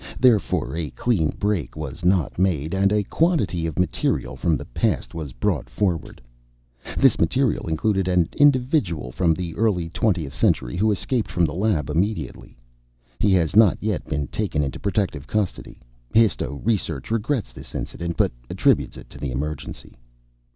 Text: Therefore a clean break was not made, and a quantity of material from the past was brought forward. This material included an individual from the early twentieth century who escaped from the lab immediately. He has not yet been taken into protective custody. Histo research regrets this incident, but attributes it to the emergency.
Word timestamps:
Therefore 0.19 0.75
a 0.75 0.89
clean 0.89 1.29
break 1.37 1.75
was 1.77 2.03
not 2.03 2.39
made, 2.39 2.73
and 2.73 2.91
a 2.91 3.03
quantity 3.03 3.67
of 3.67 3.77
material 3.77 4.35
from 4.35 4.57
the 4.57 4.65
past 4.65 5.13
was 5.13 5.31
brought 5.31 5.69
forward. 5.69 6.19
This 6.97 7.19
material 7.19 7.67
included 7.69 8.07
an 8.07 8.27
individual 8.35 9.11
from 9.11 9.35
the 9.35 9.55
early 9.55 9.89
twentieth 9.89 10.33
century 10.33 10.75
who 10.75 10.89
escaped 10.89 11.29
from 11.29 11.45
the 11.45 11.53
lab 11.53 11.87
immediately. 11.87 12.57
He 13.19 13.31
has 13.33 13.55
not 13.55 13.77
yet 13.79 14.03
been 14.07 14.25
taken 14.29 14.63
into 14.63 14.79
protective 14.79 15.27
custody. 15.27 15.79
Histo 16.15 16.59
research 16.65 17.11
regrets 17.11 17.53
this 17.53 17.75
incident, 17.75 18.17
but 18.17 18.31
attributes 18.49 18.97
it 18.97 19.07
to 19.11 19.19
the 19.19 19.29
emergency. 19.29 19.93